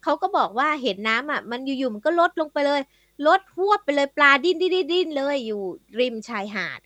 [0.03, 2.81] เขาก็บอกว่าเห็นน้ำอะมันอยู่ๆมันก็ลดลงไปเลย
[3.27, 5.63] ลดหวบไปเลยปลาดิ้นดิ้นดิ้นเลยอยู่
[6.01, 6.81] ริมชายหาด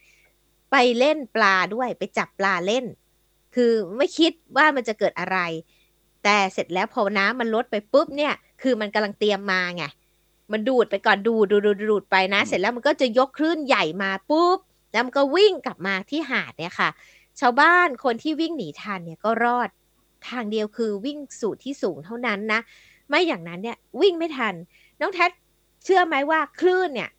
[0.71, 2.85] ไปเล่นปลาด้วยไปจับปลาเล่น
[3.55, 5.39] คือไม่คิดว่ามันจะเกิดอะไร
[6.25, 9.85] แต่เสร็จแล้วพอน้ำมันลดไปปุ๊บเนี่ย คือมันกำลังเตรียมมาไง
[10.53, 14.59] มันดูดไปก่อนดูดดูดดูดไปนะ เสร็จแล้วมันก็จะยกคลื่นใหญ่มาปุ๊บ
[14.93, 16.91] แล้วมันก็วิ่งกลับมาที่หาดเนี่ยค่ะ
[17.41, 19.69] ชาวบ้านคนที่วิ่งหนีทันเนี่ยก็รอด
[20.29, 22.61] ทางเดียวคือวิ่งสู่ที่สูงเท่านั้นนะ
[23.09, 24.55] ไม่อย่างนั้นเนี่ยวิ่งไม่ทัน
[25.01, 25.27] น้องแท็
[25.85, 27.11] เชื่อไหมว่าคลื่นเนี่ย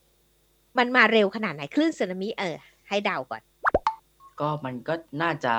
[0.78, 2.56] มันมาเร็วขนาดไหนคลื่นสึนามิเออ
[2.88, 3.42] ให้เดาก่อน
[4.40, 5.56] ก็มันก็น่าจะ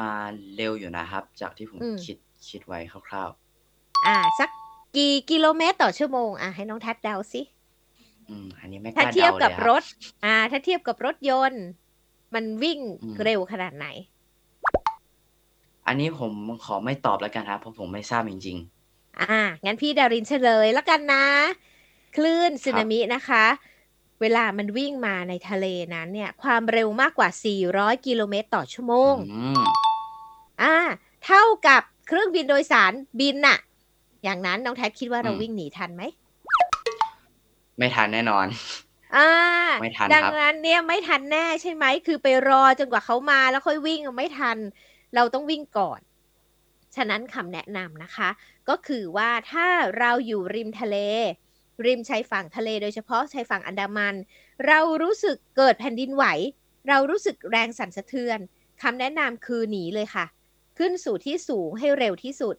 [0.00, 0.10] มา
[0.56, 2.16] เร็วอยู่นะครับ จากที่ผมอืมคิด
[2.48, 3.30] คิดไว้คร่าว
[4.06, 4.50] อ่า สัก
[4.96, 9.82] กี่กิโลเมตรต่อชั่วโมงอะให้น้องแท็ดเดาสิๆอืมอันนี้ไม่กถ้าล้าเทียบเดาเลกับยครรับถ
[10.24, 11.64] อ่า ถ้าเทียบกับรถยนต์
[12.34, 13.86] มันวิ่งอืมเร็วขนาดไหน
[15.88, 16.32] อันนี้ผม
[16.64, 18.58] ขอไม่ตอบแล้วกันครับเพราะผมไม่ทราบจริง
[19.20, 21.24] อ่า งั้นพี่ดารินเฉลยแล้วกันนะ
[22.16, 23.44] คลื่นสึนามินะคะ
[24.20, 27.28] เวลามันวิ่งมาในทะเลนั้นเนี่ย ความเร็วมากกว่า
[27.68, 29.62] 400 กิโลเมตรต่อชั่วโมๆงอืม
[30.62, 30.76] อ่า
[31.24, 33.58] เท่ากับเครื่องบินโดยสารบินน่ะ
[34.24, 36.02] อย่างนั้นน้องแท็บคิดว่าเราวิ่งหนีทันไหม
[37.78, 38.46] ไม่ทันแน่นอน
[39.16, 39.30] อ่า
[39.80, 44.58] ไม่ทันดังครับนั้นเนี่ยไม่ทันแน่ใช่ไหม คือไปรอจนกว่าเขามาแล้วค่อยวิ่งไม่ทัน
[45.14, 46.00] เราต้องวิ่งก่อน
[46.96, 48.28] ฉะนั้นคำแนะนำนะคะ
[48.68, 49.66] ก็คือว่าถ้า
[49.98, 50.96] เราอยู่ริมทะเล
[51.86, 54.14] ริมชายฝั่งทะเลโดยเฉพาะชายฝั่งอันดามัน
[54.66, 56.24] เรารู้สึกเกิดแผ่นดินไหว
[56.88, 58.38] เรารู้สึกแรงสั่นสะเทือน
[58.82, 60.26] คำแนะนำคือหนีเลยค่ะ
[60.78, 62.56] ขึ้นสู่ที่สูงให้เร็วที่สุด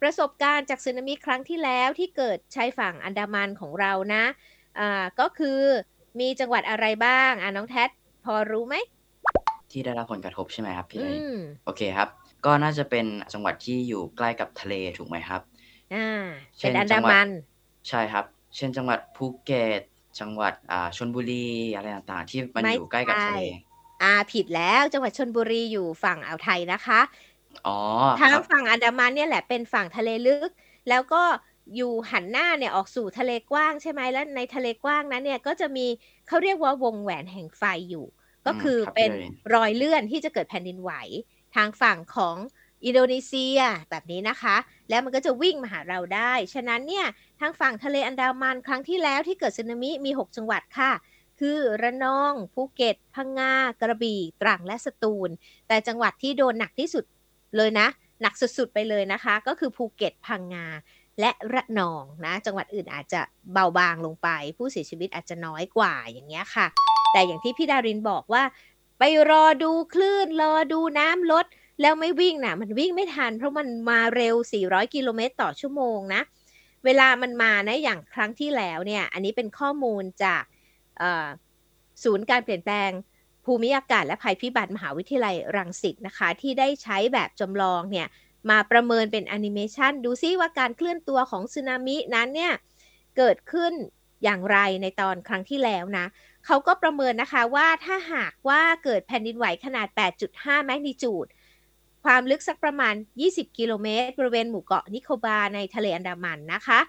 [0.00, 4.24] ประสบการณ์จากสึนามิครั้งที่แล้วที่เกิดชายฝั่งอันดามันของเรานะ
[4.78, 5.60] อ่าก็คือ
[6.20, 7.84] มีจังหวัดอะไรบ้างอ่าน้องแท็
[8.24, 8.74] พอรู้ไหม
[9.70, 11.32] ที่ได้รับผลกระทบใช่ไหมครับพี่อืเลยม
[11.64, 12.08] โอเคครับ
[12.44, 15.40] ก็น่าจะเป็นจังหวัดที่อยู่ใกล้กับทะเลถูกไหมครับ
[15.90, 15.98] อ่า
[16.58, 17.28] เช่เป็นนอันจัดางหวัดมัน
[17.88, 18.24] ใช่ครับ
[18.56, 19.80] เช่นจังหวัดภูเก็ต
[20.18, 21.34] จังหวัดอ่าชลบุรี
[21.74, 23.42] อะไรต่างๆ ที่มันไม่อยู่ใกล้กับทะเลใช่
[24.00, 27.00] อ่าผิดแล้วจังหวัดชนบุรีอยู่ฝั่งอ่าวไทยนะคะ
[27.64, 27.72] อ๋อ
[28.20, 30.50] คทางรับฝั่งอันดามันเนี่ยแหละเป็นฝั่งทะเลลึก
[30.88, 31.22] แล้วก็
[31.76, 35.86] อยู่หันหน้าเนี่ยออกสู่ทะเลกว้างใช่ไหมแล้วในทะเลกว้างนั้นเนี่ยก็จะมี
[36.26, 38.04] เขาเรียกว่าวงแหวนแห่งไฟอยู่
[38.46, 40.92] ก็คืออครับเป็นพี่ดารินรอยเลื่อนที่จะเกิดแผ่นดินไหว
[41.56, 42.36] ทางฝั่งของ
[42.84, 43.58] อินโดนีเซีย
[43.90, 44.56] แบบนี้นะคะ
[44.88, 47.06] แล้วมันก็จะวิ่งมาหาเราได้ ฉะนั้นเนี่ย
[47.40, 50.92] ทางฝั่งทะเลอันดามันครั้งที่แล้วที่เกิดสึนามิมี 6 จังหวัดค่ะ
[51.40, 55.30] คือระนอง ภูเก็ต พังงา กระบี่ ตรัง และสตูล
[55.68, 57.04] แต่จังหวัดที่โดนหนักที่สุด
[57.56, 57.88] เลยนะ
[58.22, 60.66] หนักสุดๆไปเลยนะคะ ก็คือภูเก็ต พังงา
[61.20, 63.20] และระนองนะ จังหวัดอื่นอาจจะ
[63.52, 66.66] เบาบางลงไป ผู้เสียชีวิตอาจจะน้อยกว่าอย่างเงี้ยค่ะ
[67.12, 68.42] แต่อย่างที่พี่ดารินบอกว่า
[68.98, 71.46] ไปรอดูคลื่นรอดูน้ำลด
[71.80, 76.22] แล้วไม่วิ่งนะมันวิ่งไม่ทัน เพราะมันมาเร็ว 400 กิโลเมตรต่อชั่วโมงนะ
[76.84, 80.42] เวลามันมานะอย่างครั้งที่แล้วเนี่ย อันนี้เป็นข้อมูลจาก
[82.04, 82.90] ศูนย์การเปลี่ยนแปลง
[83.44, 88.06] ภูมิอากาศและภัยพิบัติมหาวิทยาลัยรังสิตนะคะ ที่ได้ใช้แบบจำลองเนี่ย
[88.50, 92.52] มาประเมินเป็นแอนิเมชันดูซิว่าการเคลื่อนตัวของสึนามินั้นเนี่ย
[93.16, 93.72] เกิดขึ้น
[94.24, 96.06] อย่างไรในตอนครั้งที่แล้วนะ
[96.46, 99.88] เขาก็ประเมินนะคะว่าถ้าหากว่าเกิดแผ่นดินไหวขนาด
[100.26, 101.26] 8.5 แมกนิจูด
[102.04, 102.94] ความลึกสักประมาณ
[103.26, 106.80] 20 กิโลเมตร บริเวณหมู่เกาะนิโคบาในทะเลอันดามันนะคะ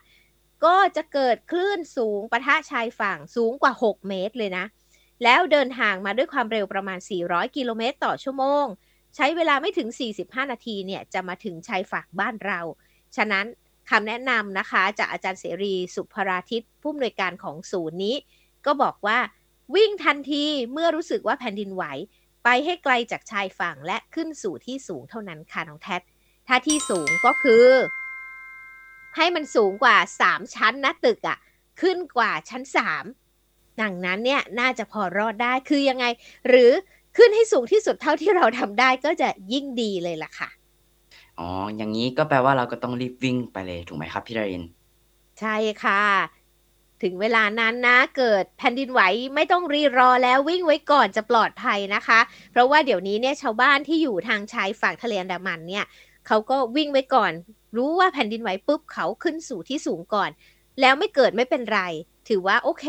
[0.65, 4.65] ก็จะเกิดคลื่นสูงปะทะชายฝั่งสูงกว่า 6 เมตรเลยนะ
[5.23, 8.65] แล้วเดินทางมาด้วยความเร็วประมาณ 400 กิโลเมตรต่อชั่วโมง
[9.19, 12.59] ใช้เวลาไม่ถึง 45 นาทีเนี่ยจะมาถึงชายฝั่งบ้านเรา
[13.15, 13.45] ฉะนั้น
[13.89, 18.15] คำแนะนำนะคะ จากอาจารย์เสรีสุภราทิตผู้อำนวยการของศูนย์นี้
[18.65, 19.19] ก็บอกว่า
[19.75, 21.83] วิ่งทันทีเมื่อรู้สึกว่าแผ่นดินไหว
[22.43, 25.97] ไปให้ไกลจากชายฝั่งและขึ้นสู่ที่สูงเท่านั้นค่ะน้องแท็
[26.47, 27.65] ถ้าที่สูงก็คือ
[29.15, 31.37] ให้มันสูงกว่า 3 ชั้นนะตึกอะ่ะ
[31.81, 32.63] ขึ้นกว่าชั้น
[33.21, 36.05] 3 ดังนั้นเนี่ยน่าจะพอรอดได้คือยังไง
[36.47, 36.71] หรือ
[37.17, 40.49] ขึ้นให้สูงที่สุดเท่าที่เราทำได้ก็จะยิ่งดีเลยล่ะค่ะ
[41.39, 44.63] อ๋อ อย่างนี้ก็แปลว่าเราก็ต้องรีบวิ่งไปเลยถูกไหมครับพี่ดาริน
[45.39, 46.03] ใช่ค่ะ
[47.03, 49.01] ถึงเวลานั้นนะเกิดแผ่นดินไหว
[49.35, 52.19] ไม่ต้องรีรอแล้ววิ่งไว้ก่อนจะปลอดภัยนะคะ
[52.51, 55.85] เพราะว่าเดี๋ยวนี้เนี่ยชาวบ้านที่อยู่ทางชายฝั่งทะเลอันดามันเนี่ย
[56.27, 57.31] เขาก็วิ่งไว้ก่อน
[57.77, 60.29] รู้ว่าแผ่นดินไหวปุ๊บเขาขึ้นสู่ที่สูงก่อน
[60.81, 61.81] แล้วไม่เกิดไม่เป็นไร
[62.29, 62.85] ถือว่าโอเค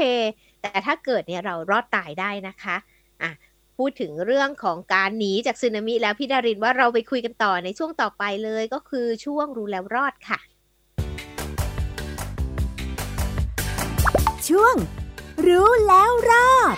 [0.63, 2.77] แต่ถ้าเกิดเนี่ยเรารอดตายได้นะคะ
[3.23, 3.31] อะ
[3.79, 10.39] พูดถึงเรื่องของการหนีจากสึนามิแล้วพี่ดารินว่าเราไปคุยกันต่อในช่วงต่อไปเลยก็คือช่วงรู้แล้วรอดค่ะ
[14.49, 14.75] ช่วง
[15.47, 16.77] รู้แล้วรอด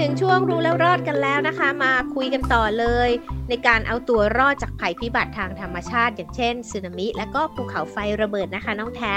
[0.04, 3.10] ึงช่วงรู้แล้วรอดกันแล้วนะคะ มาคุยกันต่อเลย
[3.48, 9.16] ในการเอาตัวรอดจากภัยพิบัติทางธรรมชาติ อย่างเช่นสึนามิ และก็ภูเขาไฟระเบิดนะคะ น้องแท็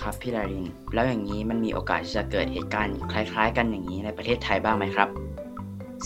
[0.00, 5.08] ครับพี่ดาริน แล้วอย่างนี้มันมีโอกาสที่จะเกิดเหตุการณ์คล้าย ๆ กันอย่างนี้ในประเทศไทยบ้างไหมครับ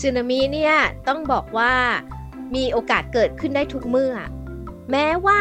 [0.01, 0.73] สึนามิเนี่ย
[1.07, 1.73] ต้องบอกว่า
[2.55, 4.13] มีโอกาสเกิดขึ้นได้ทุกเมื่อ
[4.91, 5.39] แม้ว่า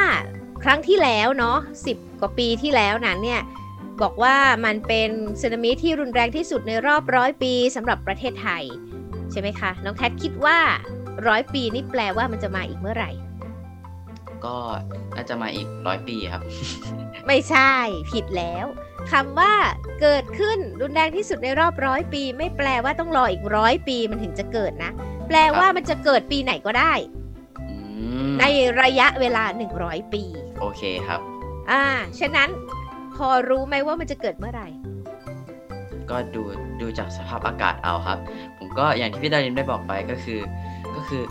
[0.62, 3.40] ครั้งที่แล้วเนาะสิบกว่าปีที่แล้วนั้นเนี่ย
[4.02, 8.64] บอกว่ามันเป็นสึนามิที่รุนแรงที่สุดในรอบร้อยปีสำหรับประเทศไทย
[9.30, 10.58] ใช่ไหมคะ น้องแท็คิดว่า
[11.28, 13.11] ร้อยปีนี่แปลว่ามันจะมาอีกเมื่อไหร่
[14.44, 14.56] ก็
[15.14, 16.42] น่าจะมาอีกร้อยปีครับ
[17.26, 17.72] ไม่ใช่
[18.12, 18.66] ผิดแล้ว
[19.12, 19.52] คำว่า
[20.00, 24.90] เกิดขึ้นรุนแรงที่สุดในรอบร้อยปี ไม่แปลว่าต้องรออีกร้อยปีมันถึงจะเกิดนะ
[25.28, 26.92] แปลว่ามันจะเกิดปีไหนก็ได้
[28.40, 28.44] ใน
[28.82, 30.22] ระยะเวลาหนึ่งร้อยปี
[30.61, 31.20] โอเคครับ
[31.70, 31.84] อ่า
[32.20, 32.48] ฉะนั้น
[33.18, 34.68] พอรู้ไหมว่ามันจะเกิดเมื่อไหร่
[36.11, 36.42] ก็ดู
[36.81, 38.18] ดูจากสภาพอากาศเอาครับ
[38.59, 40.40] ผมก็อย่างที่พี่ดารินได้บอกไปก็คือ
[40.94, 41.22] ก็คือ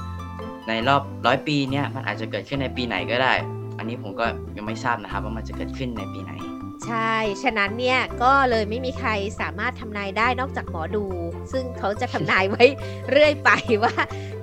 [0.67, 3.33] ในรอบร้อยปีเนี่ยมันอาจจะเกิดขึ้นในปีไหนก็ได้
[3.77, 4.25] อันนี้ผมก็
[4.57, 6.33] ยังไม่ทราบนะครับว่ามันจะเกิดขึ้นในปีไหน
[6.85, 9.09] ใช่ ฉะนั้นเนี่ยก็เลยไม่มีใคร
[9.41, 11.05] สามารถทำนายได้นอกจากหมอดู
[11.51, 12.63] ซึ่งเขาจะทำนายไว้
[13.11, 13.49] เรื่อยไป
[13.83, 13.93] ว่า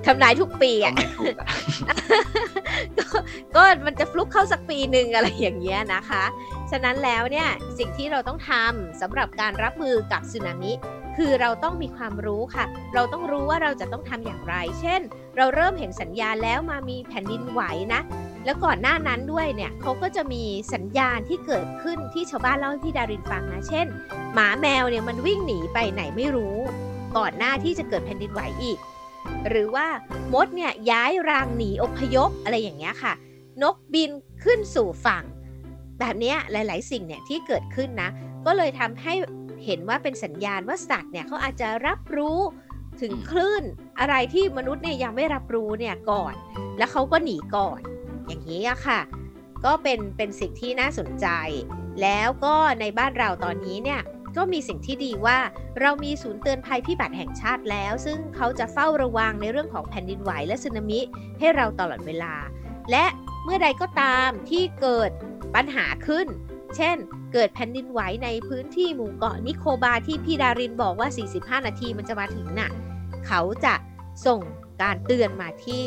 [0.05, 0.95] ทำนายทุกปีอะ
[3.55, 6.23] ก็มันจะฟลุกเข้าสักปีหนึ่งอะไรอย่างเงี้ยนะคะ
[6.54, 10.73] ฉะนั้นแล้วเนี่ยสิ่งที่เราต้องทำสำหรับการรับมือกับสึนามิ
[11.17, 15.01] คือเราต้องมีความรู้ค่ะ เราต้องรู้ว่าเราจะต้องทำอย่างไร เช่น
[15.37, 17.61] เราเริ่มเห็นสัญญาณแล้วมามีแผ่นดินไหว
[17.93, 18.01] นะ
[18.45, 23.87] แล้วก่อนหน้านั้นด้วยเนี่ยเขาก็จะมีสัญญาณที่เกิดขึ้นที่ชาวบ้านเล่าให้พี่ดารินฟังนะ เช่น
[24.33, 26.57] หมาแมวเนี่ยมันวิ่งหนีไปไหนไม่รู้
[27.17, 28.79] ก่อนหน้าที่จะเกิดแผ่นดินไหวอีก
[29.49, 29.87] หรือว่า
[30.33, 33.13] มดเนี่ยย้ายรังหนีอพยพอะไรอย่างเงี้ยค่ะ
[33.61, 34.09] นกบิน
[34.43, 35.23] ขึ้นสู่ฝั่ง
[35.99, 38.09] แบบนี้หลาย ๆ สิ่งเนี่ยที่เกิดขึ้นนะ
[38.45, 39.13] ก็เลยทำให้
[39.65, 42.39] เห็นว่าเป็นสัญญาณว่าสัตว์เนี่ยเขาอาจจะรับรู้
[43.01, 43.63] ถึงคลื่น
[43.99, 46.33] อะไรที่มนุษย์เนี่ยยังไม่รับรู้เนี่ยก่อน
[46.77, 47.79] แล้วเขาก็หนีก่อน
[48.27, 49.01] อย่างนี้อะค่ะ
[49.65, 51.27] ก็เป็นเป็นสิ่งที่น่าสนใจ
[52.01, 54.01] แล้วก็ในบ้านเราตอนนี้เนี่ย
[54.37, 55.37] ก็มีสิ่งที่ดีว่า
[55.81, 60.99] เรามีศูนย์เตือนภัยพิบัติแห่งชาติแล้ว ซึ่งเขาจะเฝ้าระวังในเรื่องของแผ่นดินไหวและสึนามิ
[61.39, 62.33] ให้เราตลอดเวลา
[62.91, 63.05] และ
[63.43, 65.11] เมื่อใดก็ตามที่เกิด
[65.55, 66.27] ปัญหาขึ้น
[66.75, 66.97] เช่น
[67.33, 71.09] เกิดแผ่นดินไหวในพื้นที่หมู่เกาะนิโคบาที่พี่ดารินบอกว่า
[71.57, 72.71] 45 นาทีมันจะมาถึงน่ะ
[73.27, 73.75] เขาจะ
[74.25, 74.41] ส่ง
[74.81, 75.83] การเตือนมาที่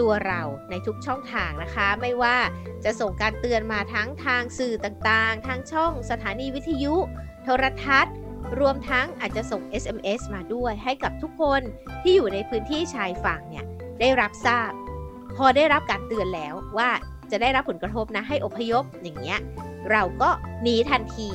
[0.00, 2.36] ตัวเราในทุกช่องทางนะคะ ไม่ว่า
[2.84, 6.94] จะส่งการเตือนมาทั้งทางสื่อต่างๆ ทางช่องสถานีวิทยุ
[7.44, 8.14] โทรทัศน์
[8.60, 11.62] รวมทั้งอาจจะส่ง SMS มาด้วย ให้กับทุกคน
[12.02, 13.64] ที่อยู่ในพื้นที่ชายฝั่งเนี่ย
[14.00, 14.70] ได้รับทราบ
[15.36, 16.90] พอได้รับการเตือนแล้วว่า
[17.30, 19.38] จะได้รับผลกระทบนะให้อพยพอย่างเงี้ย
[19.90, 20.30] เราก็
[20.62, 21.30] หนีทันที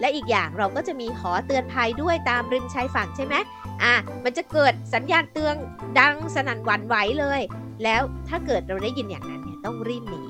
[0.00, 3.34] และอีกอย่างเราก็จะมีหอเตือนภัยด้วยตามริมชายฝั่งใช่ไหม
[3.82, 5.54] อะมันจะเกิดสัญญาณเตือน
[6.00, 7.40] ดังสนั่นหวั่นไหวเลย
[7.84, 10.22] แล้วถ้าเกิดเราได้ยินอย่างนั้นเนี่ยต้องรีบหนี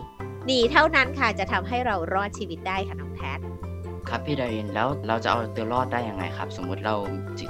[0.46, 3.38] หนีเท่านั้นค่ะจะทำให้เรารอดชีวิตได้ค่ะน้องแพท
[4.08, 6.94] ครับพี่ดารินแล้วเราจะเอาตัวรอดได้ยังไงครับ สมมุติเรา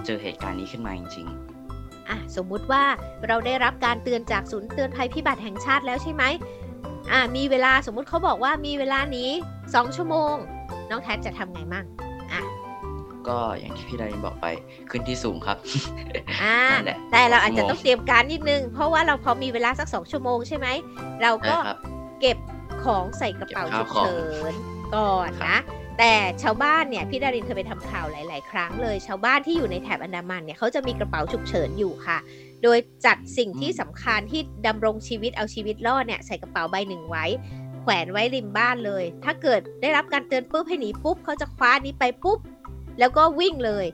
[0.06, 2.84] เจอเหตุการณ์นี้ขึ้นมาจริงๆอะสมมุติว่า
[3.26, 6.24] เราได้รับการเตือนจากศูนย์เตือนภัยพิบัติแห่งชาติแล้วใช่ไหม
[7.10, 9.30] อะมีเวลาสมมุติเขาบอกว่ามีเวลานี้
[9.62, 10.34] 2 ชั่วโมง
[10.90, 11.84] น้องแทนจะทำไงมั่ง
[12.32, 12.42] อะ
[13.28, 14.46] ก็อย่างที่พี่ดารินบอกไป
[14.90, 15.56] ขึ้นที่สูงครับ
[16.42, 20.66] อ่านั่นแหละแต่เราอาจจะชั่วโมต้องเตรียมการนิดนึง เพราะว่าเราพอมีเวลาสักสองชั่วโมงใช่ไหม
[21.22, 21.78] เราก็ใช่ครับ
[22.20, 22.38] เก็บ
[22.84, 24.16] ของใส่กระเป๋าเก็ฉุบกข้าวของเฉิ
[24.52, 24.54] น
[24.94, 25.62] ก่อนครันะบ
[25.98, 26.12] แต่
[26.42, 32.18] ชาวบ้านเนี่ยพี่ดารินเคยไปทำข่าวหลาย ๆ ครั้งเลย ชาวบ้านที่อยู่ในแถบอันดามันเนี่ยเขาจะมีกระเป๋าฉุกเฉินอยู่ค่ะ
[32.62, 37.24] โดยจัดสิ่งที่สำคัญที่ดำรงชีวิตเอาชีวิตรอดเนี่ยใส่กระเป๋าใบหนึ่งไว้
[37.82, 42.38] แขวนไว้ริมบ้านเลย ถ้าเกิดได้รับการเตือนปุ๊บให้หนีปุ๊บเขาจะคว้านี้ไปปุ๊บ
[42.98, 43.86] แล้วก็วิ่งเลย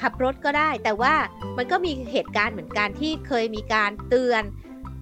[0.00, 1.14] ขับรถก็ได้ แต่ว่า
[1.56, 4.42] มันก็มีเหตุการณ์เหมือนกันที่เคยมีการเตือน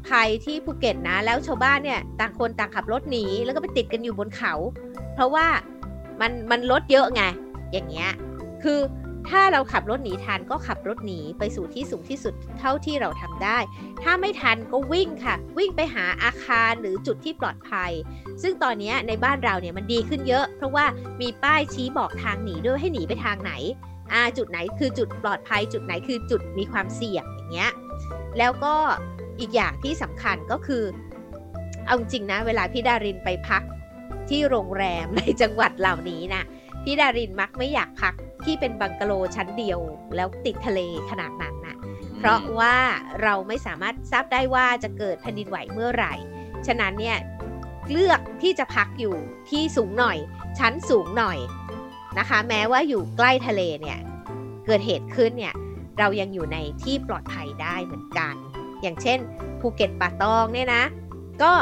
[0.09, 4.55] ภัยที่ภูเก็ตนะ แล้วชาวบ้านเนี่ยต่างคนต่างขับรถหนีแล้วก็ไปติดกันอยู่บนเขา
[5.15, 5.47] เพราะว่า
[6.21, 7.23] มันมันรถเยอะไง
[7.73, 8.11] อย่างเงี้ย
[8.63, 8.79] คือ
[9.29, 13.59] ถ้าเราขับรถหนีทันก็ขับรถหนีไปสู่ที่สูงที่สุดเท่าที่เราทำได้
[14.03, 17.91] ถ้าไม่ทันก็วิ่งค่ะ วิ่งไปหาอาคารหรือจุดที่ปลอดภัย
[18.43, 20.85] ซึ่งตอนนี้ในบ้านเราเนี่ยมันดีขึ้นเยอะ เพราะว่า
[21.21, 23.53] มีป้ายชี้บอกทางหนีด้วยให้หนีไปทางไหน
[24.13, 27.73] อ่าจุดไหนคือจุดปลอดภัย จุดไหนคือจุดมีความเสี่ยงอย่างเงี้ย
[28.39, 28.75] แล้วก็
[29.41, 30.85] อีกอย่างที่สำคัญก็คือ
[31.87, 33.63] เอาจริงนะ เวลาพี่ดารินไปพัก
[34.29, 36.43] ที่โรงแรมในจังหวัดเหล่านี้นะ
[36.85, 39.81] พี่ดารินมักไม่อยากพัก ที่เป็นบังกะโลชั้นเดียว
[40.17, 40.81] แล้วติดทะเล
[41.11, 41.77] ขนาดนั้นนะ
[42.19, 42.77] เพราะว่า
[43.23, 46.15] เราไม่สามารถทราบได้ว่าจะเกิดแผ่นดินไหวเมื่อไหร่
[46.67, 47.19] ฉะนั้นเนี่ย
[47.91, 49.15] เลือกที่จะพักอยู่
[49.51, 50.19] ที่สูงหน่อย
[50.59, 51.39] ชั้นสูงหน่อย
[52.19, 53.99] นะคะ แม้ว่าอยู่ใกล้ทะเลเนี่ย
[54.67, 55.55] เกิดเหตุขึ้นเนี่ย
[55.99, 58.35] เรายังอยู่ในที่ปลอดภัยได้เหมือนกัน
[58.83, 59.19] อย่างเช่น
[59.61, 60.85] ภูเก็ตป่าตองเนี่ยนะ
[61.43, 61.53] ก็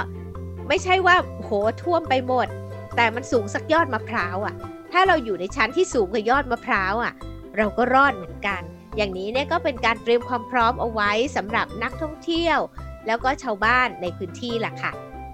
[0.68, 1.50] ไม่ใช่ว่าโห
[1.82, 2.48] ท่วมไปหมด
[2.96, 4.54] แต่มันสูงสักยอดมะพร้าวอะ่ะ
[4.92, 7.14] ถ้าเราอยู่ในชั้นที่สูงกว่ายอดมะพร้าวอะ
[7.56, 8.62] เราก็รอดเหมือนกัน
[8.96, 12.58] อย่างนี้เนี่ยก็เป็นการเตรียมความพร้อมเอาไว้สำหรับนักท่องเที่ยว
[13.06, 14.92] แล้วก็ชาวบ้านในพื้นที่ล่ะค่ะ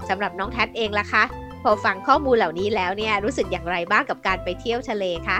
[0.08, 1.24] สำหรับน้องแท็เองล่ะคะ
[1.62, 5.38] พอฟังข้อมูลเหล่านี้แล้วเนี่ยรู้สึกอย่างไรบ้างกับการไปเที่ยวทะเลคะ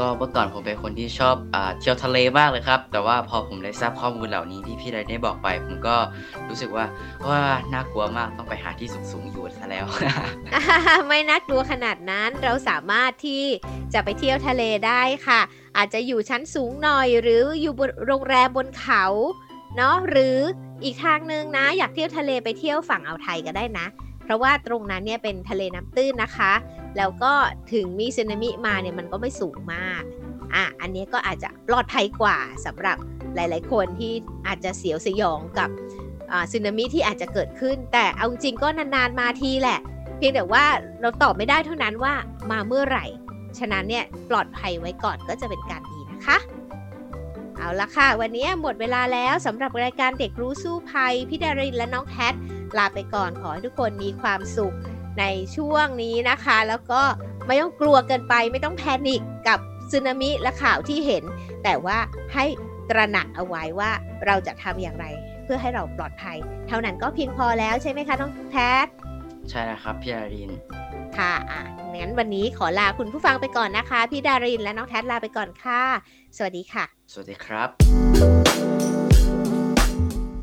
[0.04, 5.96] ็เมื่อก่อนผมเป็นคนที่ชอบอเที่ยวทะเลมากเลยครับ แต่ว่าพอผมได้ทราบข้อมูลเหล่านี้ที่พี่ได้ได้บอกไป ผมก็
[6.48, 6.86] รู้สึกว่า
[7.28, 7.40] ว่า
[7.72, 9.86] น่ากลัวมากต้องไปหาที่สูงๆอยู่ซะแล้ว
[11.08, 13.44] ไม่น่ากลัวขนาดนั้นเราสามารถที่
[13.94, 15.40] จะไปเที่ยวทะเลได้ค่ะ
[15.76, 19.04] อาจจะอยู่ชั้นสูงหน่อยหรืออยู่บนโรงแรมบนเขา
[19.76, 20.38] เนาะหรือ
[20.84, 23.86] อีกทางหนึ่งนะ อยากเที่ยวทะเลไปเที่ยวฝั่งอ่าวไทยก็ได้นะ
[24.24, 26.52] เพราะว่าตรงนั้นเนี่ยเป็นทะเลน้ำตื้นนะคะ
[26.96, 27.32] แล้วก็
[27.72, 30.02] ถึงมีสึนามิมาเนี่ยมันก็ไม่สูงมาก
[30.54, 32.96] อะอันนี้ก็อาจจะปลอดภัยกว่าสำหรับ
[33.34, 34.12] หลาย ๆ คนที่
[34.46, 35.70] อาจจะเสียวสยองกับ
[36.32, 39.78] อ่าสึนามิที่อาจจะเกิดขึ้น แต่เอาจริงก็นาน ๆ มาทีแหละ
[40.16, 40.64] เพียงแต่ว่า
[41.00, 42.14] เราตอบไม่ได้เท่านั้นว่า
[42.50, 43.06] มาเมื่อไหร่
[43.58, 46.38] ฉะนั้นเนี่ยปลอดภัยไว้ก่อนก็จะเป็นการดีนะคะ
[47.56, 52.34] เอาละค่ะ วันนี้หมดเวลาแล้วสำหรับรายการเด็กรู้สู้ภัยพี่ดารินและน้องแพท
[52.78, 54.74] ลาไปก่อนขอให้ทุกคนมีความสุข
[55.18, 55.24] ใน
[55.56, 57.02] ช่วงนี้นะคะ แล้วก็
[57.46, 59.58] ไม่ต้องกลัวเกินไป ไม่ต้องแพนิคกับ
[59.90, 61.24] สึนามิและข่าวที่เห็น
[61.64, 61.98] แต่ว่า
[62.34, 62.44] ให้
[62.90, 63.90] ตระหนักเอาไว้ว่า
[64.26, 65.06] เราจะทำอย่างไร
[65.44, 66.36] เพื่อให้เราปลอดภัย
[66.68, 68.86] เท่านั้นก็เพียงพอแล้วใช่ไหมคะน้องแพท
[69.50, 70.50] ใช่แล้วครับพี่อาริน
[71.18, 71.62] ค่ะอะ
[71.94, 75.82] งั้นวันนี้ขอลาคุณผู้ฟังไปก่อนนะคะ พี่ดารินและน้องแทดลาไปก่อนค่ะ
[76.36, 78.45] สวัสดีค่ะ สวัสดีครับ